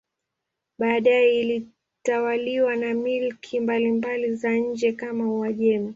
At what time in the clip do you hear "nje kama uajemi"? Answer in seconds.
4.57-5.89